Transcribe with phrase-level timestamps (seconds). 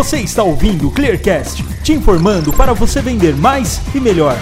[0.00, 4.34] Você está ouvindo o Clearcast, te informando para você vender mais e melhor.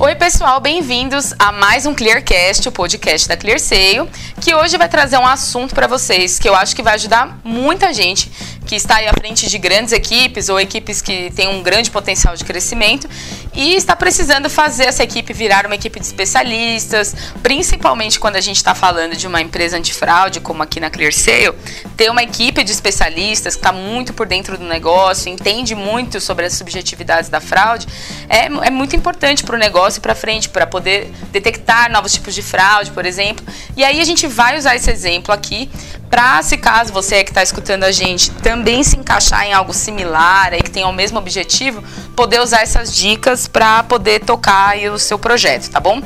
[0.00, 5.16] Oi, pessoal, bem-vindos a mais um Clearcast, o podcast da ClearSale, que hoje vai trazer
[5.16, 8.28] um assunto para vocês que eu acho que vai ajudar muita gente
[8.70, 12.36] que está aí à frente de grandes equipes ou equipes que têm um grande potencial
[12.36, 13.10] de crescimento
[13.52, 18.58] e está precisando fazer essa equipe virar uma equipe de especialistas, principalmente quando a gente
[18.58, 21.52] está falando de uma empresa antifraude, como aqui na ClearSale,
[21.96, 26.46] ter uma equipe de especialistas que está muito por dentro do negócio, entende muito sobre
[26.46, 27.88] as subjetividades da fraude,
[28.28, 32.42] é, é muito importante para o negócio para frente, para poder detectar novos tipos de
[32.42, 33.44] fraude, por exemplo.
[33.76, 35.68] E aí a gente vai usar esse exemplo aqui
[36.08, 40.52] para, se caso você que está escutando a gente também se encaixar em algo similar,
[40.52, 41.82] aí que tenha o mesmo objetivo,
[42.14, 46.00] poder usar essas dicas para poder tocar o seu projeto, tá bom?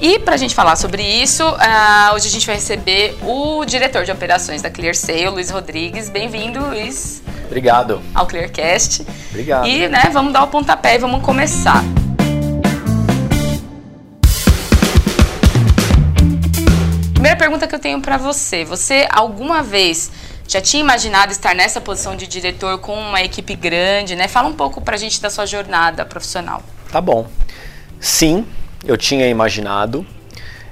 [0.00, 4.04] E para a gente falar sobre isso, uh, hoje a gente vai receber o diretor
[4.04, 6.10] de operações da ClearSale, Luiz Rodrigues.
[6.10, 7.22] Bem-vindo, Luiz.
[7.46, 8.02] Obrigado.
[8.14, 9.06] Ao Clearcast.
[9.30, 9.66] Obrigado.
[9.66, 11.82] E, né, vamos dar o pontapé e vamos começar.
[17.12, 18.64] Primeira pergunta que eu tenho para você.
[18.64, 20.10] Você alguma vez
[20.46, 24.28] já tinha imaginado estar nessa posição de diretor com uma equipe grande, né?
[24.28, 26.62] Fala um pouco para a gente da sua jornada profissional.
[26.90, 27.26] Tá bom.
[27.98, 28.46] Sim,
[28.84, 30.06] eu tinha imaginado.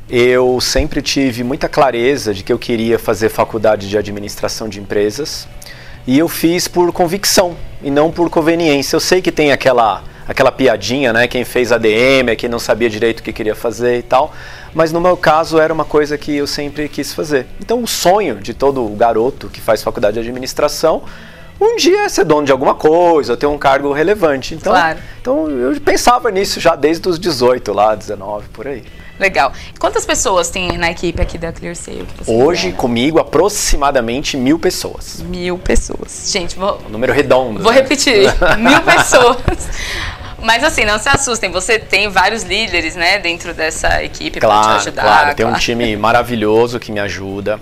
[0.09, 5.49] Eu sempre tive muita clareza de que eu queria fazer faculdade de administração de empresas
[6.07, 8.97] e eu fiz por convicção e não por conveniência.
[8.97, 11.27] Eu sei que tem aquela aquela piadinha, né?
[11.27, 14.35] Quem fez ADM é quem não sabia direito o que queria fazer e tal.
[14.75, 17.47] Mas no meu caso era uma coisa que eu sempre quis fazer.
[17.61, 21.03] Então o sonho de todo garoto que faz faculdade de administração
[21.61, 24.55] um dia é ser dono de alguma coisa, ter um cargo relevante.
[24.55, 24.99] Então, claro.
[25.21, 28.83] então eu pensava nisso já desde os 18 lá, 19, por aí.
[29.21, 29.53] Legal.
[29.79, 32.07] Quantas pessoas tem na equipe aqui da ClearSale?
[32.27, 35.23] Hoje, comigo, aproximadamente mil pessoas.
[35.23, 36.29] Mil pessoas.
[36.33, 36.81] Gente, vou...
[36.87, 37.63] Um número redondo.
[37.63, 37.81] Vou né?
[37.81, 38.25] repetir.
[38.59, 39.37] mil pessoas.
[40.43, 44.73] Mas assim, não se assustem, você tem vários líderes, né, dentro dessa equipe claro, para
[44.73, 45.03] te ajudar.
[45.03, 47.61] Claro, tem um time maravilhoso que me ajuda.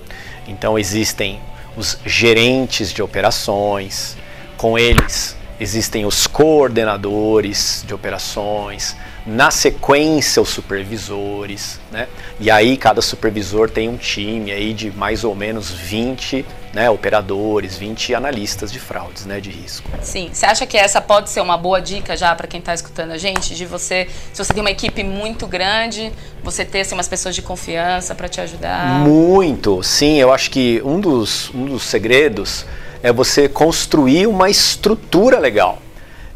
[0.48, 1.40] Então existem
[1.76, 4.16] os gerentes de operações,
[4.56, 8.96] com eles existem os coordenadores de operações,
[9.26, 12.08] na sequência os supervisores, né?
[12.38, 17.76] E aí cada supervisor tem um time aí de mais ou menos 20 né, operadores,
[17.76, 19.88] 20 analistas de fraudes, né, de risco.
[20.00, 23.10] Sim, você acha que essa pode ser uma boa dica já para quem está escutando
[23.10, 27.08] a gente, de você, se você tem uma equipe muito grande, você ter assim, umas
[27.08, 29.00] pessoas de confiança para te ajudar?
[29.00, 30.18] Muito, sim.
[30.18, 32.64] Eu acho que um dos, um dos segredos
[33.02, 35.80] é você construir uma estrutura legal.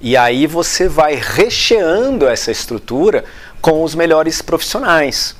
[0.06, 3.24] E aí você vai recheando essa estrutura
[3.58, 5.34] com os melhores profissionais.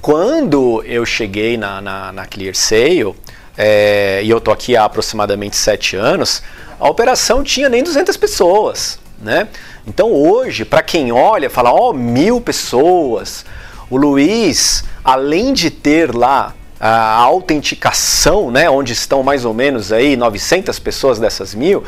[0.00, 3.16] Quando eu cheguei na, na, na ClearSale,
[3.58, 6.40] é, e eu tô aqui há aproximadamente sete anos,
[6.78, 9.48] a operação tinha nem 200 pessoas, né?
[9.84, 13.44] Então hoje, para quem olha, fala, ó, oh, mil pessoas.
[13.90, 20.16] O Luiz, além de ter lá a autenticação, né, onde estão mais ou menos aí
[20.16, 21.82] 900 pessoas dessas mil,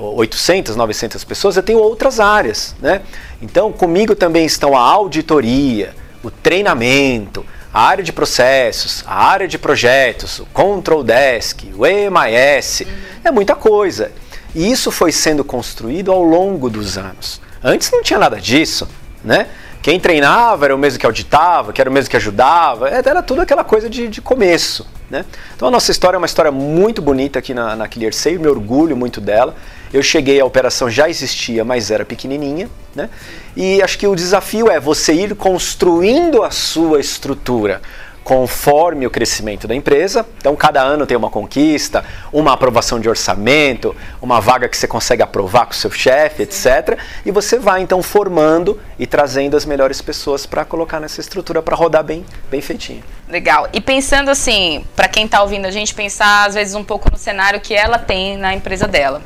[0.00, 3.02] 800, 900 pessoas, eu tenho outras áreas, né?
[3.42, 9.58] Então, comigo também estão a auditoria, o treinamento, a área de processos, a área de
[9.58, 12.86] projetos, o Control Desk, o EMIS, uhum.
[13.24, 14.10] é muita coisa.
[14.54, 17.40] E isso foi sendo construído ao longo dos anos.
[17.62, 18.88] Antes não tinha nada disso,
[19.22, 19.46] né?
[19.82, 23.40] Quem treinava era o mesmo que auditava, que era o mesmo que ajudava, era tudo
[23.40, 24.86] aquela coisa de, de começo.
[25.08, 25.24] Né?
[25.56, 28.94] Então a nossa história é uma história muito bonita aqui na, na ClearSale, me orgulho
[28.94, 29.54] muito dela.
[29.92, 32.68] Eu cheguei, a operação já existia, mas era pequenininha.
[32.94, 33.08] Né?
[33.56, 37.80] E acho que o desafio é você ir construindo a sua estrutura
[38.22, 40.26] conforme o crescimento da empresa.
[40.38, 45.22] Então, cada ano tem uma conquista, uma aprovação de orçamento, uma vaga que você consegue
[45.22, 46.98] aprovar com o seu chefe, etc.
[47.24, 51.74] E você vai então formando e trazendo as melhores pessoas para colocar nessa estrutura para
[51.74, 53.02] rodar bem, bem feitinho.
[53.28, 53.68] Legal.
[53.72, 57.16] E pensando assim, para quem está ouvindo a gente pensar às vezes um pouco no
[57.16, 59.22] cenário que ela tem na empresa dela,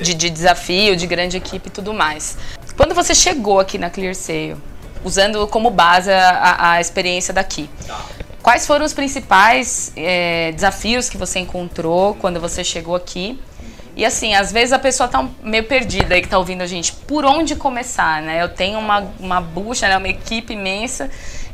[0.00, 2.36] de, de desafio, de grande equipe e tudo mais.
[2.76, 4.56] Quando você chegou aqui na ClearSale,
[5.04, 7.68] usando como base a, a experiência daqui.
[7.86, 8.00] Tá.
[8.44, 13.40] Quais foram os principais é, desafios que você encontrou quando você chegou aqui?
[13.96, 16.92] E assim, às vezes a pessoa tá meio perdida aí que tá ouvindo a gente.
[16.92, 18.42] Por onde começar, né?
[18.42, 19.96] Eu tenho uma, uma bucha, né?
[19.96, 21.08] uma equipe imensa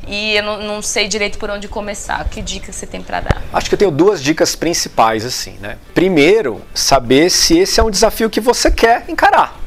[0.05, 2.29] e eu não, não sei direito por onde começar.
[2.29, 3.43] Que dica você tem para dar?
[3.53, 5.79] Acho que eu tenho duas dicas principais, assim, né?
[5.95, 9.61] Primeiro, saber se esse é um desafio que você quer encarar.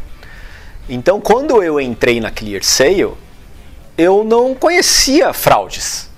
[0.89, 3.13] Então, quando eu entrei na ClearSale,
[3.97, 6.11] eu não conhecia fraudes.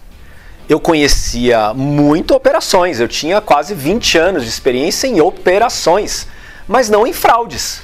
[0.68, 6.28] Eu conhecia muito operações, eu tinha quase 20 anos de experiência em operações,
[6.68, 7.82] mas não em fraudes.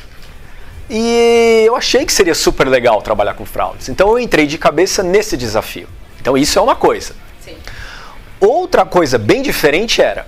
[0.90, 3.88] E eu achei que seria super legal trabalhar com fraudes.
[3.88, 5.88] Então eu entrei de cabeça nesse desafio.
[6.20, 7.14] Então isso é uma coisa.
[7.40, 7.56] Sim.
[8.40, 10.26] Outra coisa bem diferente era,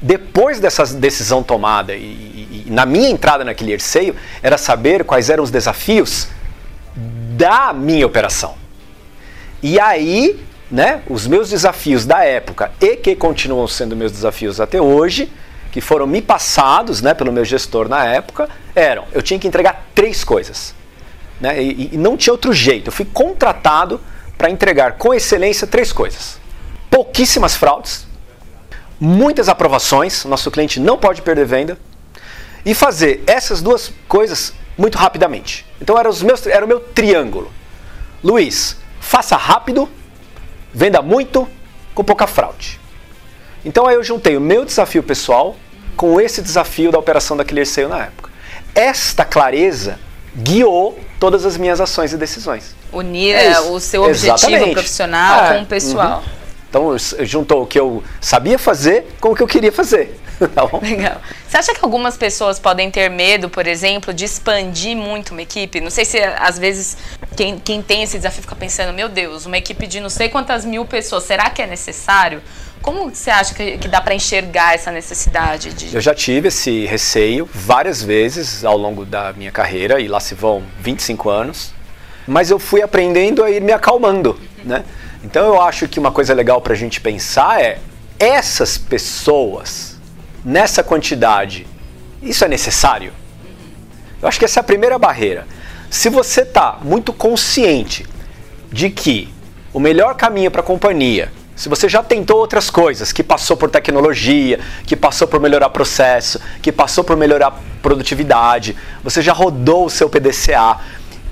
[0.00, 5.30] depois dessa decisão tomada e, e, e na minha entrada naquele Erceio, era saber quais
[5.30, 6.28] eram os desafios
[6.96, 8.56] da minha operação.
[9.62, 14.80] E aí né, os meus desafios da época e que continuam sendo meus desafios até
[14.80, 15.30] hoje,
[15.70, 19.86] que foram me passados né, pelo meu gestor na época, eram: eu tinha que entregar
[19.94, 20.74] três coisas.
[21.40, 22.88] Né, e, e não tinha outro jeito.
[22.88, 24.00] Eu fui contratado
[24.38, 26.38] para entregar com excelência três coisas:
[26.90, 28.06] pouquíssimas fraudes,
[29.00, 31.78] muitas aprovações, nosso cliente não pode perder venda,
[32.64, 35.66] e fazer essas duas coisas muito rapidamente.
[35.80, 37.52] Então era, os meus, era o meu triângulo.
[38.22, 39.88] Luiz, faça rápido
[40.74, 41.48] Venda muito
[41.94, 42.80] com pouca fraude.
[43.64, 45.56] Então aí eu juntei o meu desafio pessoal
[45.96, 48.30] com esse desafio da operação da Clear Sale na época.
[48.74, 49.98] Esta clareza
[50.36, 52.74] guiou todas as minhas ações e decisões.
[52.92, 54.72] Unir é o seu objetivo Exatamente.
[54.72, 55.54] profissional é.
[55.54, 56.18] com o pessoal.
[56.18, 56.43] Uhum.
[56.74, 60.18] Então juntou o que eu sabia fazer com o que eu queria fazer.
[60.52, 61.20] tá Legal.
[61.46, 65.80] Você acha que algumas pessoas podem ter medo, por exemplo, de expandir muito uma equipe?
[65.80, 66.96] Não sei se às vezes
[67.36, 70.64] quem, quem tem esse desafio fica pensando, meu Deus, uma equipe de não sei quantas
[70.64, 72.42] mil pessoas, será que é necessário?
[72.82, 75.72] Como você acha que, que dá para enxergar essa necessidade?
[75.72, 75.94] De...
[75.94, 80.34] Eu já tive esse receio várias vezes ao longo da minha carreira, e lá se
[80.34, 81.72] vão 25 anos,
[82.26, 84.84] mas eu fui aprendendo a ir me acalmando, né?
[85.24, 87.78] Então eu acho que uma coisa legal para a gente pensar é
[88.18, 89.96] essas pessoas
[90.44, 91.66] nessa quantidade,
[92.22, 93.10] isso é necessário?
[94.20, 95.46] Eu acho que essa é a primeira barreira.
[95.90, 98.06] Se você está muito consciente
[98.70, 99.32] de que
[99.72, 103.70] o melhor caminho para a companhia, se você já tentou outras coisas, que passou por
[103.70, 109.90] tecnologia, que passou por melhorar processo, que passou por melhorar produtividade, você já rodou o
[109.90, 110.80] seu PDCA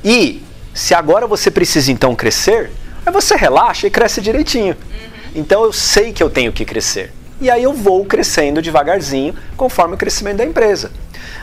[0.02, 0.42] e
[0.72, 2.70] se agora você precisa então crescer,
[3.04, 4.74] aí você relaxa e cresce direitinho.
[4.74, 5.32] Uhum.
[5.34, 7.12] Então eu sei que eu tenho que crescer.
[7.40, 10.92] E aí eu vou crescendo devagarzinho conforme o crescimento da empresa.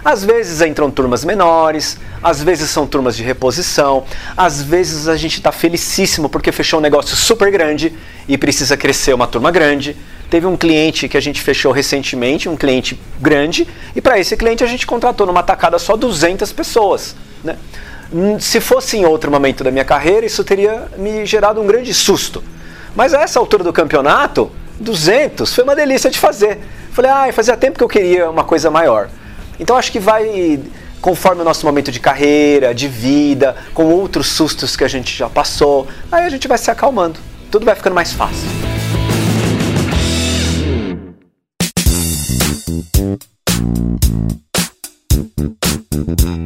[0.03, 4.05] Às vezes entram turmas menores, às vezes são turmas de reposição,
[4.37, 7.93] às vezes a gente está felicíssimo porque fechou um negócio super grande
[8.27, 9.97] e precisa crescer uma turma grande.
[10.29, 14.63] Teve um cliente que a gente fechou recentemente, um cliente grande, e para esse cliente
[14.63, 17.15] a gente contratou numa tacada só 200 pessoas.
[17.43, 17.57] Né?
[18.39, 22.43] Se fosse em outro momento da minha carreira, isso teria me gerado um grande susto.
[22.95, 26.59] Mas a essa altura do campeonato, 200 foi uma delícia de fazer.
[26.91, 29.09] Falei, ah, fazia tempo que eu queria uma coisa maior.
[29.59, 30.59] Então acho que vai
[31.01, 35.29] conforme o nosso momento de carreira, de vida, com outros sustos que a gente já
[35.29, 37.19] passou, aí a gente vai se acalmando.
[37.49, 38.47] Tudo vai ficando mais fácil.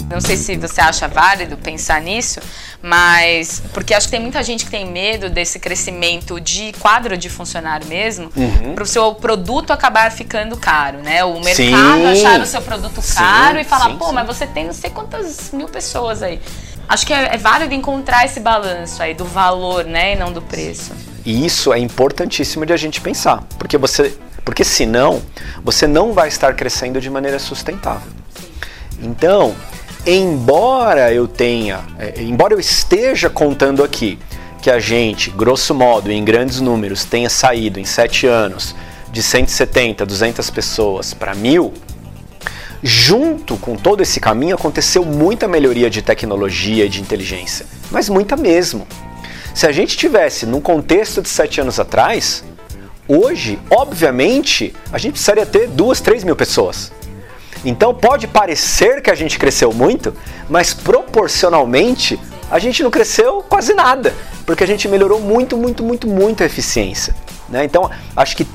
[0.09, 2.39] Não sei se você acha válido pensar nisso,
[2.81, 7.29] mas porque acho que tem muita gente que tem medo desse crescimento de quadro de
[7.29, 8.73] funcionário mesmo, uhum.
[8.73, 11.23] para o seu produto acabar ficando caro, né?
[11.23, 12.25] O mercado sim.
[12.25, 14.89] achar o seu produto caro sim, e falar, sim, pô, mas você tem não sei
[14.89, 16.39] quantas mil pessoas aí.
[16.87, 20.41] Acho que é, é válido encontrar esse balanço aí do valor, né, e não do
[20.41, 20.91] preço.
[21.25, 25.21] E isso é importantíssimo de a gente pensar, porque você, porque senão
[25.63, 28.11] você não vai estar crescendo de maneira sustentável.
[29.03, 29.53] Então,
[30.07, 34.17] embora eu tenha, é, embora eu esteja contando aqui
[34.61, 38.73] que a gente, grosso modo, em grandes números, tenha saído em sete anos
[39.11, 41.73] de 170, 200 pessoas para mil,
[42.81, 48.37] junto com todo esse caminho aconteceu muita melhoria de tecnologia e de inteligência, mas muita
[48.37, 48.87] mesmo.
[49.53, 52.43] Se a gente tivesse num contexto de sete anos atrás,
[53.07, 56.91] hoje, obviamente, a gente precisaria ter duas, três mil pessoas.
[57.63, 60.13] Então pode parecer que a gente cresceu muito,
[60.49, 62.19] mas proporcionalmente
[62.51, 64.13] a gente não cresceu quase nada,
[64.45, 67.15] porque a gente melhorou muito, muito, muito, muito a eficiência.
[67.49, 67.63] Né?
[67.63, 68.47] Então acho que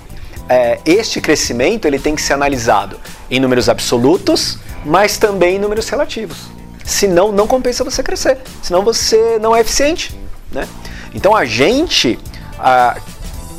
[0.48, 2.98] é, este crescimento ele tem que ser analisado
[3.30, 6.48] em números absolutos, mas também em números relativos.
[6.84, 10.18] Senão não compensa você crescer, senão você não é eficiente.
[10.50, 10.66] Né?
[11.14, 12.18] Então a gente
[12.58, 12.96] a,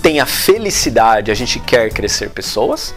[0.01, 2.94] tem a felicidade, a gente quer crescer pessoas,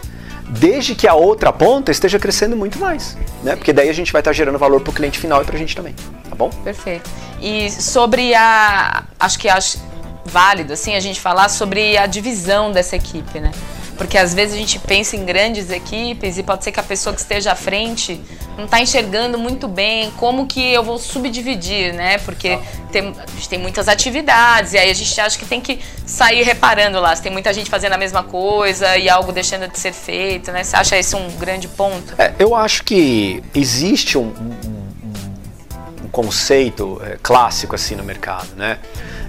[0.49, 3.55] desde que a outra ponta esteja crescendo muito mais, né?
[3.55, 5.59] Porque daí a gente vai estar gerando valor para o cliente final e para a
[5.59, 5.95] gente também,
[6.29, 6.49] tá bom?
[6.63, 7.09] Perfeito.
[7.41, 9.79] E sobre a, acho que acho
[10.25, 13.51] válido assim a gente falar sobre a divisão dessa equipe, né?
[13.97, 17.13] Porque às vezes a gente pensa em grandes equipes e pode ser que a pessoa
[17.13, 18.19] que esteja à frente
[18.57, 22.17] não está enxergando muito bem como que eu vou subdividir, né?
[22.19, 22.59] Porque
[22.91, 26.43] tem, a gente tem muitas atividades e aí a gente acha que tem que sair
[26.43, 27.15] reparando lá.
[27.15, 30.63] Se tem muita gente fazendo a mesma coisa e algo deixando de ser feito, né?
[30.63, 32.13] Você acha esse um grande ponto?
[32.17, 38.79] É, eu acho que existe um, um, um conceito é, clássico assim no mercado, né?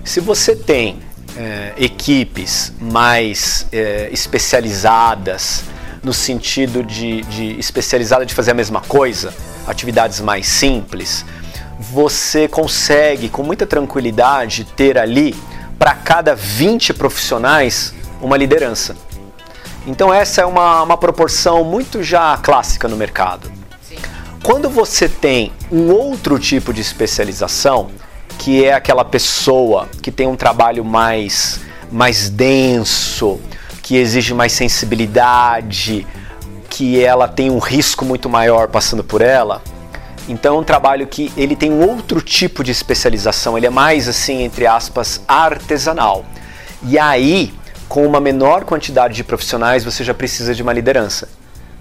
[0.04, 1.00] Se você tem
[1.36, 5.64] é, equipes mais é, especializadas,
[6.02, 9.34] no sentido de, de especializada de fazer a mesma coisa,
[9.66, 11.24] atividades mais simples,
[11.78, 15.34] você consegue com muita tranquilidade ter ali
[15.78, 18.96] para cada 20 profissionais uma liderança.
[19.86, 23.50] Então essa é uma, uma proporção muito já clássica no mercado.
[23.82, 23.96] Sim.
[24.42, 27.90] Quando você tem um outro tipo de especialização,
[28.38, 31.60] que é aquela pessoa que tem um trabalho mais,
[31.90, 33.40] mais denso,
[33.82, 36.06] que exige mais sensibilidade,
[36.70, 39.62] que ela tem um risco muito maior passando por ela.
[40.28, 44.08] Então é um trabalho que ele tem um outro tipo de especialização, ele é mais
[44.08, 46.24] assim, entre aspas, artesanal.
[46.82, 47.52] E aí,
[47.88, 51.28] com uma menor quantidade de profissionais, você já precisa de uma liderança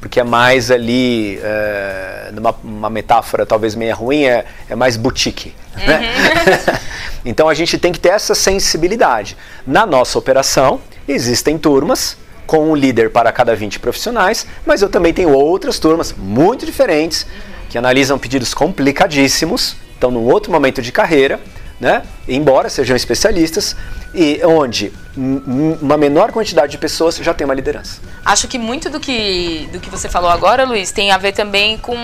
[0.03, 5.55] porque é mais ali, é, numa uma metáfora talvez meia ruim, é, é mais boutique.
[5.77, 5.95] Né?
[5.95, 6.01] Uhum.
[6.01, 6.79] Né?
[7.23, 9.37] então a gente tem que ter essa sensibilidade.
[9.65, 15.13] Na nossa operação, existem turmas com um líder para cada 20 profissionais, mas eu também
[15.13, 17.25] tenho outras turmas muito diferentes
[17.69, 21.39] que analisam pedidos complicadíssimos, estão num outro momento de carreira,
[21.79, 22.01] né?
[22.27, 23.73] embora sejam especialistas,
[24.13, 28.01] e onde uma menor quantidade de pessoas já tem uma liderança.
[28.25, 31.77] Acho que muito do que, do que você falou agora, Luiz, tem a ver também
[31.77, 31.95] com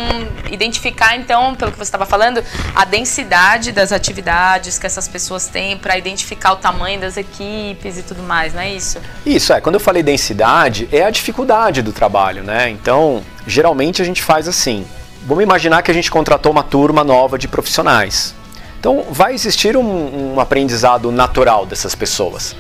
[0.52, 2.44] identificar, então, pelo que você estava falando,
[2.76, 8.04] a densidade das atividades que essas pessoas têm para identificar o tamanho das equipes e
[8.04, 9.00] tudo mais, não é isso?
[9.26, 9.60] Isso, é.
[9.60, 12.70] Quando eu falei densidade, é a dificuldade do trabalho, né?
[12.70, 14.86] Então, geralmente a gente faz assim.
[15.26, 18.36] Vamos imaginar que a gente contratou uma turma nova de profissionais.
[18.80, 22.56] Então, vai existir um, um aprendizado natural dessas pessoas.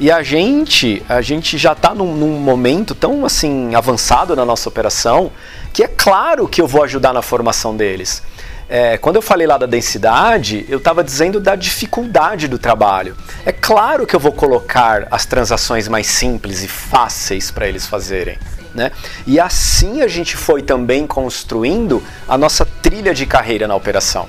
[0.00, 4.68] E a gente, a gente já está num, num, momento tão assim avançado na nossa
[4.68, 5.30] operação
[5.72, 8.22] que é claro que eu vou ajudar na formação deles.
[8.68, 13.16] É, quando eu falei lá da densidade, eu estava dizendo da dificuldade do trabalho.
[13.44, 18.38] É claro que eu vou colocar as transações mais simples e fáceis para eles fazerem.
[18.74, 18.90] Né?
[19.26, 24.26] E assim a gente foi também construindo a nossa trilha de carreira na operação.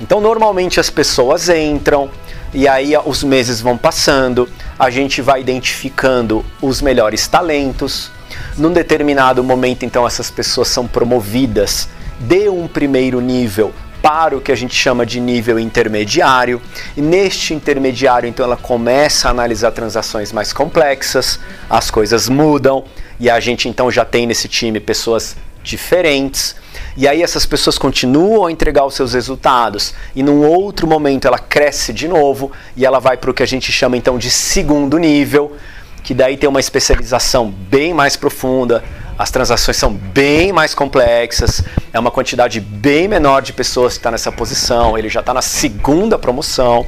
[0.00, 2.10] Então, normalmente as pessoas entram
[2.54, 8.12] e aí os meses vão passando, a gente vai identificando os melhores talentos.
[8.56, 11.88] Num determinado momento, então, essas pessoas são promovidas
[12.20, 16.62] de um primeiro nível para o que a gente chama de nível intermediário.
[16.96, 22.84] E neste intermediário, então, ela começa a analisar transações mais complexas, as coisas mudam
[23.18, 26.54] e a gente então já tem nesse time pessoas diferentes.
[26.96, 31.38] E aí essas pessoas continuam a entregar os seus resultados e num outro momento ela
[31.38, 34.96] cresce de novo e ela vai para o que a gente chama então de segundo
[34.98, 35.56] nível,
[36.04, 38.84] que daí tem uma especialização bem mais profunda,
[39.18, 44.10] as transações são bem mais complexas, é uma quantidade bem menor de pessoas que está
[44.10, 46.86] nessa posição, ele já está na segunda promoção,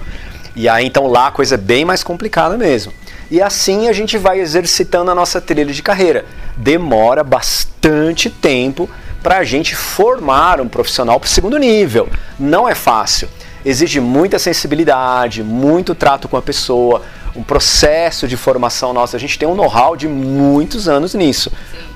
[0.55, 2.93] e aí então lá a coisa é bem mais complicada mesmo.
[3.31, 6.25] E assim a gente vai exercitando a nossa trilha de carreira.
[6.57, 8.89] Demora bastante tempo
[9.23, 12.09] para a gente formar um profissional para o segundo nível.
[12.39, 13.29] Não é fácil.
[13.65, 17.03] Exige muita sensibilidade, muito trato com a pessoa,
[17.35, 19.17] um processo de formação nossa.
[19.17, 21.51] A gente tem um know-how de muitos anos nisso.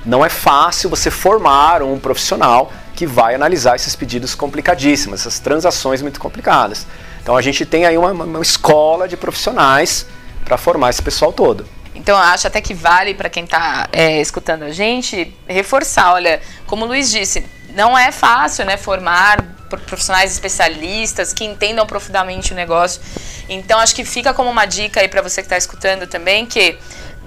[0.05, 6.03] Não é fácil você formar um profissional que vai analisar esses pedidos complicadíssimos, essas transações
[6.03, 6.85] muito complicadas.
[7.23, 10.07] Então a gente tem aí uma, uma escola de profissionais
[10.45, 11.67] para formar esse pessoal todo.
[11.95, 16.15] Então, eu acho até que vale para quem está é, escutando a gente reforçar.
[16.15, 17.45] Olha, como o Luiz disse,
[17.75, 19.43] não é fácil né, formar
[19.87, 23.01] profissionais especialistas que entendam profundamente o negócio.
[23.49, 26.79] Então, acho que fica como uma dica aí para você que está escutando também que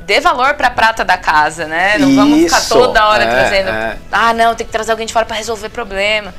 [0.06, 1.98] dê valor para a prata da casa, né?
[1.98, 3.98] Não Isso, vamos ficar toda hora é, trazendo, é.
[4.12, 6.34] ah, não, tem que trazer alguém de fora para resolver problema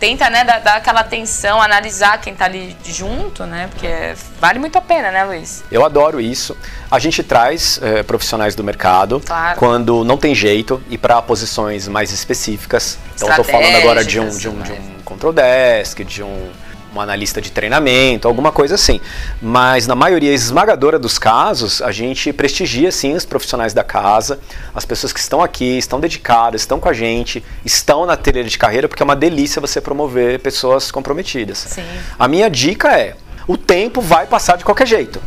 [0.00, 3.68] tenta, né, dar, dar, aquela atenção, analisar quem está ali junto, né?
[3.70, 5.62] Porque vale muito a pena, né, Luiz?
[5.70, 6.56] Eu adoro isso.
[6.90, 9.58] A gente traz é, profissionais do mercado claro.
[9.58, 12.98] quando não tem jeito e para posições mais específicas.
[13.14, 16.50] Então estou falando agora de um, de um, de um control desk, de um
[16.94, 19.00] um analista de treinamento, alguma coisa assim.
[19.40, 24.38] Mas na maioria esmagadora dos casos, a gente prestigia sim os profissionais da casa,
[24.74, 28.58] as pessoas que estão aqui, estão dedicadas, estão com a gente, estão na trilha de
[28.58, 31.58] carreira, porque é uma delícia você promover pessoas comprometidas.
[31.58, 31.84] Sim.
[32.18, 33.14] A minha dica é:
[33.46, 35.20] o tempo vai passar de qualquer jeito.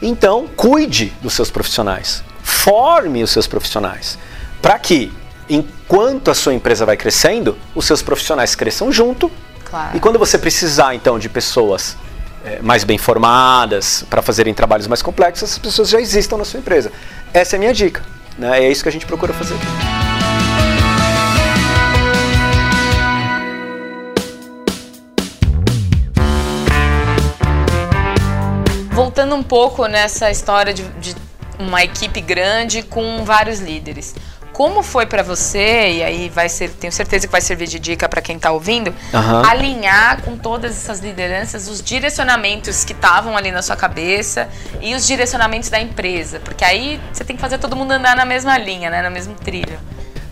[0.00, 4.18] Então, cuide dos seus profissionais forme os seus profissionais.
[4.62, 5.12] Para que,
[5.48, 9.30] enquanto a sua empresa vai crescendo, os seus profissionais cresçam junto.
[9.70, 9.96] Claro.
[9.96, 11.96] E quando você precisar, então, de pessoas
[12.44, 16.60] é, mais bem formadas para fazerem trabalhos mais complexos, essas pessoas já existam na sua
[16.60, 16.90] empresa.
[17.34, 18.02] Essa é a minha dica.
[18.38, 18.64] Né?
[18.64, 19.66] É isso que a gente procura fazer aqui.
[28.92, 31.14] Voltando um pouco nessa história de, de
[31.58, 34.14] uma equipe grande com vários líderes.
[34.58, 38.08] Como foi para você, e aí vai ser, tenho certeza que vai servir de dica
[38.08, 39.48] para quem está ouvindo, Aham.
[39.48, 44.48] alinhar com todas essas lideranças os direcionamentos que estavam ali na sua cabeça
[44.80, 48.24] e os direcionamentos da empresa, porque aí você tem que fazer todo mundo andar na
[48.24, 49.78] mesma linha, né, no mesmo trilho.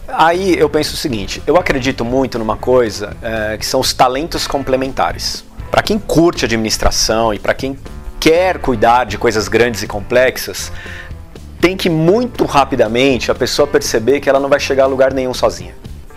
[0.08, 4.44] Aí eu penso o seguinte: eu acredito muito numa coisa é, que são os talentos
[4.44, 5.44] complementares.
[5.70, 7.78] Para quem curte administração e para quem
[8.18, 10.72] quer cuidar de coisas grandes e complexas,
[11.66, 15.34] tem que muito rapidamente a pessoa perceber que ela não vai chegar a lugar nenhum
[15.34, 15.74] sozinha.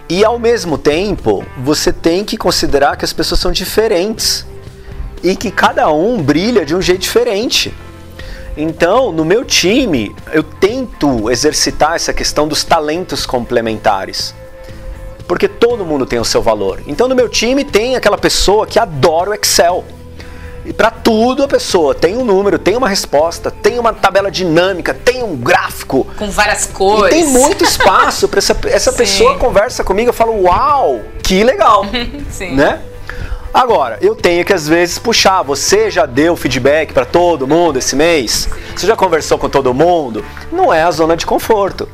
[0.07, 4.45] E ao mesmo tempo, você tem que considerar que as pessoas são diferentes
[5.23, 7.73] e que cada um brilha de um jeito diferente.
[8.55, 14.35] Então, no meu time, eu tento exercitar essa questão dos talentos complementares.
[15.27, 16.79] Porque todo mundo tem o seu valor.
[16.85, 19.83] Então, no meu time tem aquela pessoa que adora o Excel.
[20.65, 24.93] E para tudo a pessoa tem um número, tem uma resposta, tem uma tabela dinâmica,
[24.93, 26.05] tem um gráfico.
[26.17, 27.13] Com várias E cores.
[27.15, 28.97] tem muito espaço para essa, essa Sim.
[28.97, 31.85] pessoa conversa comigo, eu falo, uau, que legal,
[32.29, 32.55] Sim.
[32.55, 32.81] né?
[33.51, 37.95] Agora, eu tenho que às vezes puxar, você já deu feedback para todo mundo esse
[37.95, 38.47] mês?
[38.75, 40.23] Você já conversou com todo mundo?
[40.51, 41.89] Não é a zona de conforto,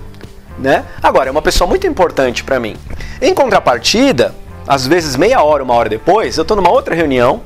[0.59, 0.83] né?
[1.01, 2.75] Agora, é uma pessoa muito importante para mim.
[3.21, 4.35] Em contrapartida,
[4.67, 7.41] às vezes meia hora, uma hora depois, eu tô numa outra reunião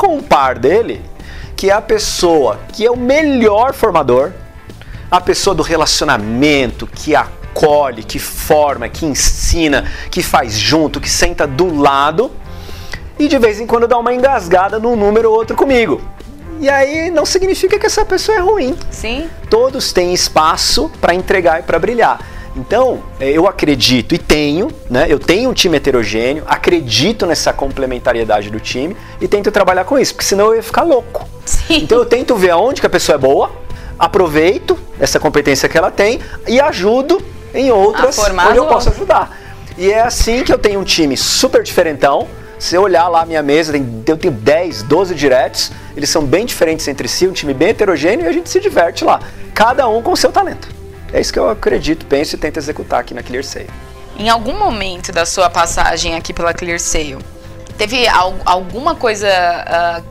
[0.00, 1.02] com um par dele,
[1.54, 4.32] que é a pessoa que é o melhor formador,
[5.10, 11.46] a pessoa do relacionamento, que acolhe, que forma, que ensina, que faz junto, que senta
[11.46, 12.30] do lado
[13.18, 16.00] e de vez em quando dá uma engasgada num número ou outro comigo.
[16.58, 18.74] E aí não significa que essa pessoa é ruim.
[18.90, 19.28] Sim.
[19.50, 22.18] Todos têm espaço para entregar e para brilhar.
[22.56, 25.06] Então, eh, eu acredito e tenho, né?
[25.08, 30.14] Eu tenho um time heterogêneo, acredito nessa complementariedade do time e tento trabalhar com isso,
[30.14, 31.28] porque senão eu ia ficar louco.
[31.44, 31.82] Sim.
[31.82, 33.52] Então eu tento ver aonde que a pessoa é boa,
[33.98, 37.22] aproveito essa competência que ela tem e ajudo
[37.54, 39.38] em outras onde eu posso ajudar.
[39.78, 42.28] E é assim que eu tenho um time super diferentão.
[42.58, 43.72] Se eu olhar lá a minha mesa,
[44.06, 48.26] eu tenho 10, 12 diretos, eles são bem diferentes entre si, um time bem heterogêneo
[48.26, 49.20] e a gente se diverte lá.
[49.54, 50.79] Cada um com o seu talento.
[51.12, 53.68] É isso que eu acredito, penso e tento executar aqui na ClearSale.
[54.18, 57.18] Em algum momento da sua passagem aqui pela ClearSale,
[57.76, 60.02] teve al- alguma coisa ah,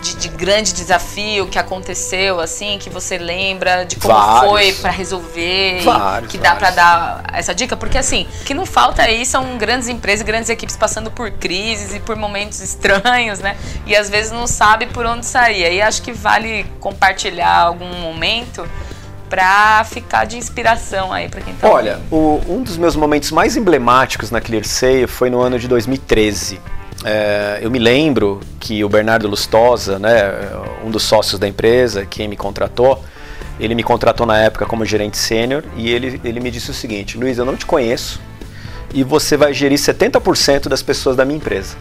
[0.00, 4.50] de, de grande desafio que aconteceu, assim, que você lembra de como Vários.
[4.50, 5.82] foi pra resolver?
[5.82, 6.74] Vários, que dá vários.
[6.76, 7.76] dar essa dica?
[7.76, 11.94] Porque, assim, o que não falta aí são grandes empresas, grandes equipes passando por crises
[11.94, 13.56] e por momentos estranhos, né?
[13.86, 15.64] E às vezes não sabe por onde sair.
[15.64, 18.66] Aí acho que vale compartilhar algum momento
[19.32, 23.56] pra ficar de inspiração aí pra quem tá Olha, o- um dos meus momentos mais
[23.56, 26.60] emblemáticos na ClearSale foi no ano de 2013.
[27.02, 30.22] É, eu me lembro que o Bernardo Lustosa, né,
[30.84, 33.02] um dos sócios da empresa, quem me contratou,
[33.58, 37.16] ele me contratou na época como gerente sênior e ele, ele me disse o seguinte:
[37.16, 38.20] Luiz, eu não te conheço
[38.92, 41.74] e você vai gerir 70% das pessoas da minha empresa.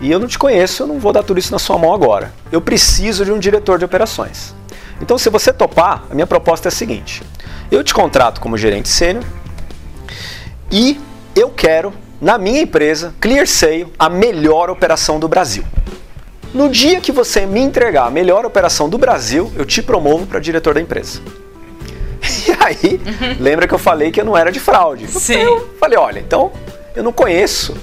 [0.00, 2.32] E eu não te conheço, eu não vou dar tudo isso na sua mão agora.
[2.52, 4.54] Eu preciso de um diretor de operações.
[5.02, 7.22] Então, se você topar, a minha proposta é a seguinte:
[7.70, 9.24] eu te contrato como gerente sênior
[10.70, 10.98] e
[11.34, 15.64] eu quero, na minha empresa, ClearSale, a melhor operação do Brasil.
[16.54, 20.38] No dia que você me entregar a melhor operação do Brasil, eu te promovo para
[20.38, 21.20] diretor da empresa.
[22.46, 23.00] E aí,
[23.40, 25.08] lembra que eu falei que eu não era de fraude?
[25.08, 25.34] Sim.
[25.34, 26.52] Eu falei, olha, então
[26.94, 27.76] eu não conheço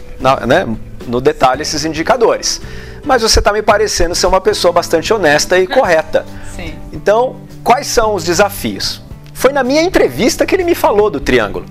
[0.47, 0.65] né,
[1.05, 2.61] no detalhe esses indicadores.
[3.03, 6.25] Mas você está me parecendo ser uma pessoa bastante honesta e correta.
[6.55, 6.78] Sim.
[6.91, 9.01] Então, quais são os desafios?
[9.33, 11.65] Foi na minha entrevista que ele me falou do triângulo.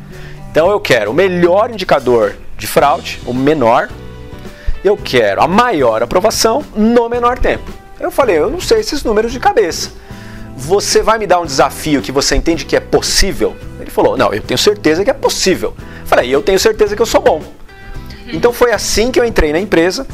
[0.50, 3.88] Então, eu quero o melhor indicador de fraude, o menor.
[4.84, 7.70] Eu quero a maior aprovação no menor tempo.
[8.00, 9.90] Eu falei, eu não sei esses números de cabeça.
[10.56, 13.56] Você vai me dar um desafio que você entende que é possível?
[13.80, 15.74] Ele falou, não, eu tenho certeza que é possível.
[15.78, 17.42] Eu falei, eu tenho certeza que eu sou bom.
[18.32, 20.06] Então foi assim que eu entrei na empresa.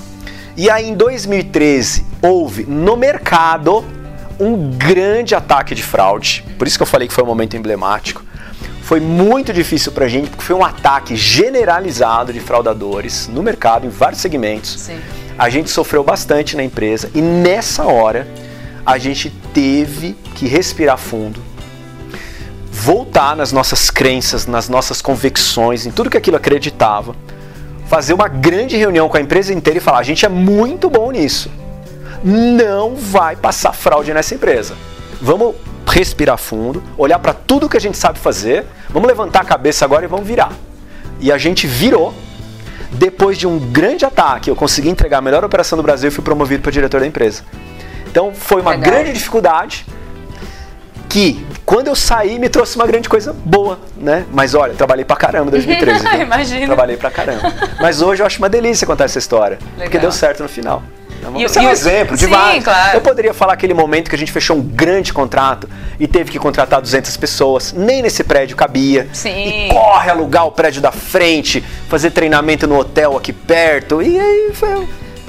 [0.57, 3.85] E aí em 2013 houve no mercado
[4.39, 6.45] um grande ataque de fraude.
[6.59, 8.23] Por isso que eu falei que foi um momento emblemático.
[8.83, 13.89] Foi muito difícil pra gente, porque foi um ataque generalizado de fraudadores no mercado, em
[13.89, 14.79] vários segmentos.
[14.79, 15.01] Sim.
[15.39, 18.29] A gente sofreu bastante na empresa e nessa hora
[18.85, 21.41] a gente teve que respirar fundo,
[22.71, 27.17] voltar nas nossas crenças, nas nossas convicções, em tudo que aquilo acreditava,
[27.87, 31.11] fazer uma grande reunião com a empresa inteira e falar: a gente é muito bom
[31.11, 31.51] nisso.
[32.25, 34.75] Não vai passar fraude nessa empresa.
[35.21, 35.55] Vamos
[35.87, 40.05] respirar fundo, olhar para tudo que a gente sabe fazer, vamos levantar a cabeça agora
[40.05, 40.53] e vamos virar.
[41.21, 42.15] E a gente virou.
[42.91, 46.23] Depois de um grande ataque, eu consegui entregar a melhor operação do Brasil e fui
[46.23, 47.43] promovido para diretor da empresa.
[48.09, 48.91] Então foi uma Legal.
[48.93, 49.85] grande dificuldade
[51.09, 54.25] que quando eu saí me trouxe uma grande coisa boa, né?
[54.33, 56.07] Mas olha, trabalhei pra caramba em 2013.
[56.23, 56.67] Imagina.
[56.67, 57.53] Trabalhei pra caramba.
[57.81, 59.83] Mas hoje eu acho uma delícia contar essa história, Legal.
[59.85, 60.81] porque deu certo no final.
[61.37, 62.65] E, Esse é um exemplo de sim, vários.
[62.65, 62.97] Claro.
[62.97, 66.39] Eu poderia falar aquele momento que a gente fechou um grande contrato e teve que
[66.39, 67.73] contratar 200 pessoas.
[67.73, 69.09] Nem nesse prédio cabia.
[69.13, 69.31] Sim.
[69.31, 74.03] E corre alugar o prédio da frente, fazer treinamento no hotel aqui perto.
[74.03, 74.89] E aí foi,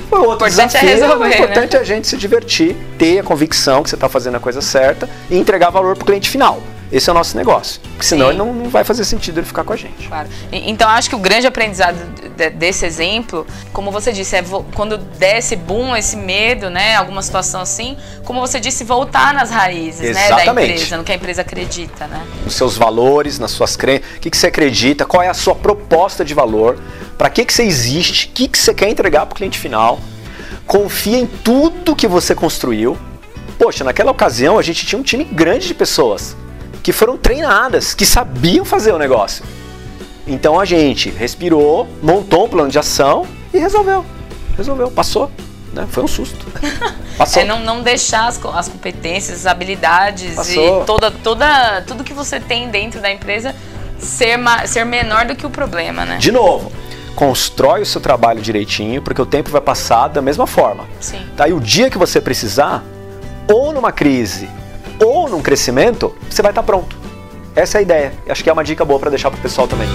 [0.09, 0.89] foi outro importante é desafio.
[0.89, 1.79] É resolver, o importante né?
[1.79, 5.09] é a gente se divertir, ter a convicção que você está fazendo a coisa certa
[5.29, 6.61] e entregar valor para o cliente final.
[6.91, 7.81] Esse é o nosso negócio.
[7.81, 10.07] Porque senão ele não, não, vai fazer sentido ele ficar com a gente.
[10.07, 10.29] Claro.
[10.51, 11.97] Então acho que o grande aprendizado
[12.55, 14.43] desse exemplo, como você disse, é
[14.73, 16.95] quando desce boom, esse medo, né?
[16.95, 21.15] Alguma situação assim, como você disse, voltar nas raízes né, da empresa, no que a
[21.15, 22.25] empresa acredita, né?
[22.43, 25.55] Nos seus valores, nas suas crenças, o que, que você acredita, qual é a sua
[25.55, 26.77] proposta de valor,
[27.17, 29.99] para que, que você existe, o que, que você quer entregar para o cliente final.
[30.67, 32.97] Confia em tudo que você construiu.
[33.57, 36.35] Poxa, naquela ocasião a gente tinha um time grande de pessoas
[36.85, 39.43] que foram treinadas, que sabiam fazer o negócio.
[40.27, 44.05] Então a gente respirou, montou um plano de ação e resolveu.
[44.55, 45.31] Resolveu, passou.
[45.73, 45.87] Né?
[45.89, 46.45] Foi um susto.
[47.17, 47.41] Passou.
[47.41, 50.83] É não, não deixar as, as competências, as habilidades passou.
[50.83, 53.55] e toda, toda, tudo que você tem dentro da empresa
[53.97, 56.17] ser, ser menor do que o problema, né?
[56.17, 56.71] De novo,
[57.15, 60.85] constrói o seu trabalho direitinho, porque o tempo vai passar da mesma forma.
[60.99, 61.25] Sim.
[61.35, 62.83] Daí o dia que você precisar,
[63.47, 64.49] ou numa crise,
[65.03, 66.95] ou num crescimento, você vai estar pronto.
[67.55, 68.13] Essa é a ideia.
[68.27, 69.87] Acho que é uma dica boa para deixar para o pessoal também.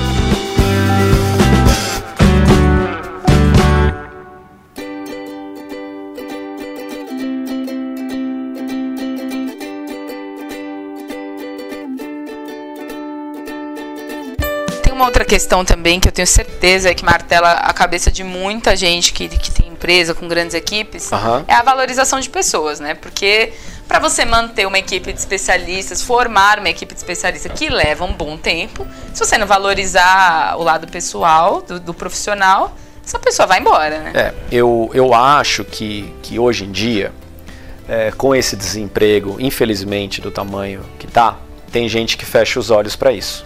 [14.82, 18.74] Tem uma outra questão também que eu tenho certeza que martela a cabeça de muita
[18.74, 21.42] gente que, que tem empresa com grandes equipes, uhum.
[21.48, 22.94] é a valorização de pessoas, né?
[22.94, 23.52] Porque
[23.90, 28.12] para você manter uma equipe de especialistas, formar uma equipe de especialistas que leva um
[28.12, 32.72] bom tempo, se você não valorizar o lado pessoal do, do profissional,
[33.04, 34.12] essa pessoa vai embora, né?
[34.14, 37.10] É, eu, eu acho que, que hoje em dia,
[37.88, 41.36] é, com esse desemprego, infelizmente, do tamanho que tá,
[41.72, 43.44] tem gente que fecha os olhos para isso.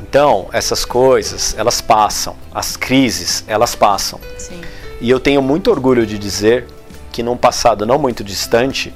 [0.00, 2.34] Então, essas coisas, elas passam.
[2.54, 4.18] As crises, elas passam.
[4.38, 4.62] Sim.
[4.98, 6.66] E eu tenho muito orgulho de dizer
[7.12, 8.94] que num passado não muito distante,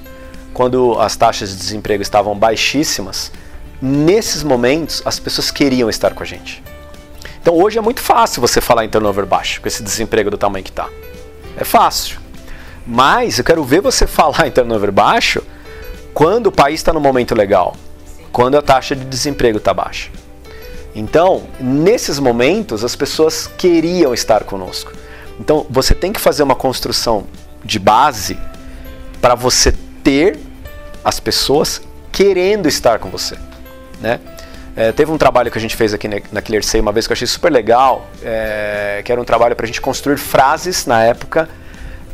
[0.57, 3.31] quando as taxas de desemprego estavam baixíssimas,
[3.79, 6.64] nesses momentos as pessoas queriam estar com a gente.
[7.42, 10.64] Então hoje é muito fácil você falar em turnover baixo, com esse desemprego do tamanho
[10.64, 10.88] que está.
[11.59, 12.19] É fácil.
[12.87, 15.42] Mas eu quero ver você falar em turnover baixo
[16.14, 17.77] quando o país está no momento legal,
[18.33, 20.09] quando a taxa de desemprego está baixa.
[20.95, 24.90] Então, nesses momentos, as pessoas queriam estar conosco.
[25.38, 27.27] Então, você tem que fazer uma construção
[27.62, 28.38] de base
[29.21, 30.45] para você ter
[31.07, 33.37] as pessoas querendo estar com você,
[34.01, 34.19] né?
[34.75, 37.14] É, teve um trabalho que a gente fez aqui na ClearSay uma vez que eu
[37.14, 41.49] achei super legal, é, que era um trabalho para a gente construir frases na época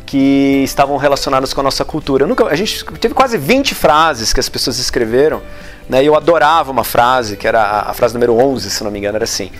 [0.05, 2.27] que estavam relacionadas com a nossa cultura.
[2.27, 5.41] Nunca, a gente teve quase 20 frases que as pessoas escreveram,
[5.89, 6.03] né?
[6.03, 8.99] E eu adorava uma frase, que era a, a frase número 11, se não me
[8.99, 9.51] engano, era assim: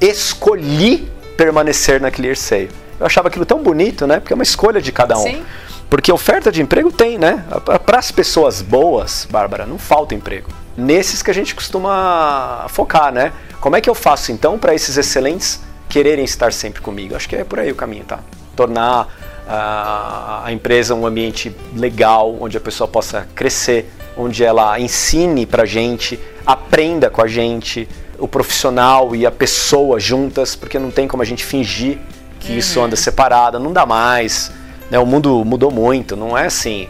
[0.00, 2.68] Escolhi permanecer na ClearSale.
[2.98, 4.18] Eu achava aquilo tão bonito, né?
[4.18, 5.22] Porque é uma escolha de cada um.
[5.22, 5.44] Sim.
[5.92, 7.44] Porque oferta de emprego tem, né?
[7.84, 10.50] Para as pessoas boas, Bárbara, não falta emprego.
[10.74, 13.30] Nesses que a gente costuma focar, né?
[13.60, 17.14] Como é que eu faço então para esses excelentes quererem estar sempre comigo?
[17.14, 18.20] Acho que é por aí o caminho, tá?
[18.56, 25.44] Tornar uh, a empresa um ambiente legal, onde a pessoa possa crescer, onde ela ensine
[25.44, 27.86] para gente, aprenda com a gente,
[28.18, 31.98] o profissional e a pessoa juntas, porque não tem como a gente fingir
[32.40, 32.58] que uhum.
[32.58, 34.61] isso anda separado, não dá mais.
[34.92, 34.98] Né?
[34.98, 36.86] O mundo mudou muito, não é assim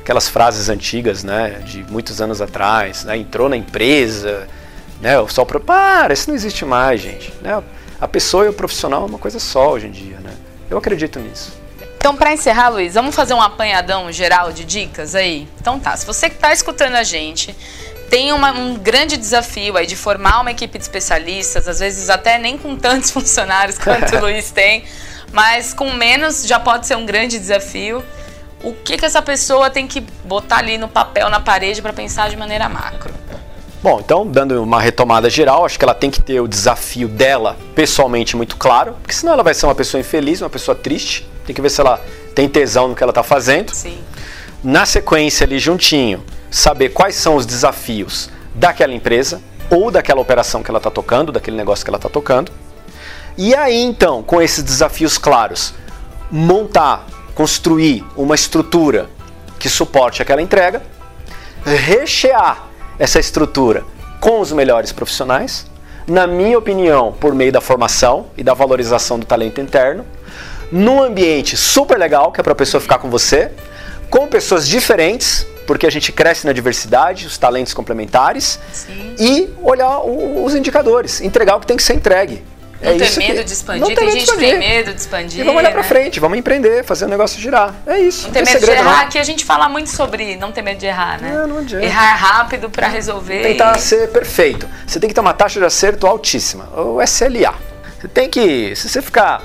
[0.00, 4.48] aquelas frases antigas, né, de muitos anos atrás, né, entrou na empresa,
[5.00, 5.60] né, só pro...
[5.60, 7.62] para, isso não existe mais, gente, né?
[8.00, 10.32] A pessoa e o profissional é uma coisa só hoje em dia, né?
[10.70, 11.52] Eu acredito nisso.
[11.98, 15.46] Então, para encerrar, Luiz, vamos fazer um apanhadão geral de dicas aí?
[15.60, 17.54] Então tá, se você que está escutando a gente
[18.08, 22.38] tem uma, um grande desafio aí de formar uma equipe de especialistas, às vezes até
[22.38, 24.84] nem com tantos funcionários quanto o Luiz tem,
[25.32, 28.02] mas com menos já pode ser um grande desafio.
[28.62, 32.28] O que, que essa pessoa tem que botar ali no papel, na parede, para pensar
[32.28, 33.12] de maneira macro?
[33.82, 37.56] Bom, então, dando uma retomada geral, acho que ela tem que ter o desafio dela
[37.74, 41.26] pessoalmente muito claro, porque senão ela vai ser uma pessoa infeliz, uma pessoa triste.
[41.46, 41.98] Tem que ver se ela
[42.34, 43.74] tem tesão no que ela está fazendo.
[43.74, 43.98] Sim.
[44.62, 49.40] Na sequência, ali juntinho, saber quais são os desafios daquela empresa
[49.70, 52.52] ou daquela operação que ela está tocando, daquele negócio que ela está tocando.
[53.42, 55.72] E aí, então, com esses desafios claros,
[56.30, 59.08] montar, construir uma estrutura
[59.58, 60.82] que suporte aquela entrega,
[61.64, 62.66] rechear
[62.98, 63.82] essa estrutura
[64.20, 65.64] com os melhores profissionais,
[66.06, 70.04] na minha opinião, por meio da formação e da valorização do talento interno,
[70.70, 73.52] num ambiente super legal, que é para a pessoa ficar com você,
[74.10, 79.14] com pessoas diferentes, porque a gente cresce na diversidade, os talentos complementares, Sim.
[79.18, 82.49] e olhar os indicadores, entregar o que tem que ser entregue.
[82.82, 83.80] Não é ter medo que- de expandir.
[83.80, 84.68] Não Tem ter de gente que tem expandir.
[84.68, 85.40] medo de expandir.
[85.40, 85.86] E vamos olhar pra né?
[85.88, 87.74] frente, vamos empreender, fazer o negócio girar.
[87.86, 88.24] É isso.
[88.26, 89.08] Não ter tem medo de segredo, errar, não.
[89.10, 91.30] que a gente fala muito sobre não ter medo de errar, né?
[91.32, 91.84] Não, não adianta.
[91.84, 93.42] Errar rápido pra resolver.
[93.42, 94.66] Tentar e- ser perfeito.
[94.86, 97.54] Você tem que ter uma taxa de acerto altíssima, o SLA.
[98.00, 99.42] Você tem que, se você ficar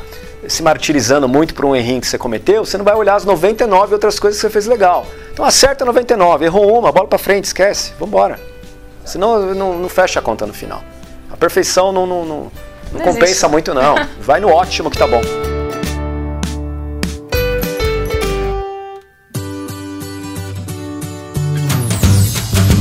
[0.48, 3.94] se martirizando muito por um errinho que você cometeu, você não vai olhar as 99
[3.96, 5.06] outras coisas que você fez legal.
[5.34, 8.40] Então acerta 99, errou uma, bola pra frente, esquece, vambora.
[9.04, 10.82] Senão não, não fecha a conta no final.
[11.32, 12.52] A perfeição não, não, não,
[12.96, 13.48] não Não compensa existe.
[13.50, 13.96] muito não.
[14.22, 15.22] Vai no ótimo que tá bom.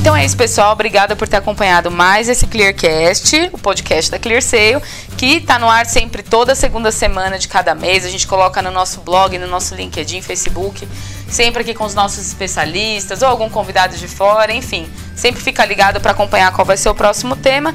[0.01, 0.73] Então é isso, pessoal.
[0.73, 4.83] Obrigada por ter acompanhado mais esse Clearcast, o podcast da ClearSale,
[5.17, 8.05] que está no ar sempre toda segunda semana de cada mês.
[8.05, 10.87] A gente coloca no nosso blog, no nosso LinkedIn, Facebook,
[11.29, 14.87] sempre aqui com os nossos especialistas ou algum convidado de fora, enfim.
[15.17, 17.75] Sempre fica ligado para acompanhar qual vai ser o próximo tema.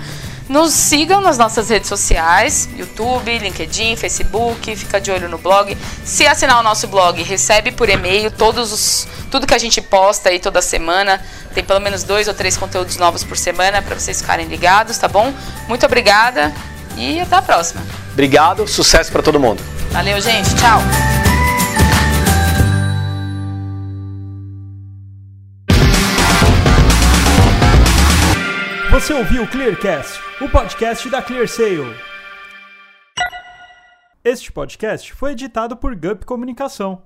[0.49, 5.77] Nos sigam nas nossas redes sociais, YouTube, LinkedIn, Facebook, fica de olho no blog.
[6.03, 10.29] Se assinar o nosso blog, recebe por e-mail todos os, tudo que a gente posta
[10.29, 11.21] aí toda semana.
[11.53, 15.07] Tem pelo menos dois ou três conteúdos novos por semana para vocês ficarem ligados, tá
[15.07, 15.31] bom?
[15.67, 16.51] Muito obrigada
[16.97, 17.83] e até a próxima.
[18.11, 19.61] Obrigado, sucesso para todo mundo.
[19.91, 20.55] Valeu, gente.
[20.55, 20.81] Tchau.
[28.99, 31.95] Você ouviu o Clearcast, o podcast da ClearSale.
[34.25, 37.01] Este podcast foi editado por Gup Comunicação.